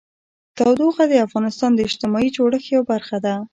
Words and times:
تودوخه 0.57 1.03
د 1.09 1.13
افغانستان 1.25 1.71
د 1.73 1.79
اجتماعي 1.87 2.29
جوړښت 2.37 2.67
یوه 2.73 2.85
برخه 2.91 3.17
ده. 3.25 3.35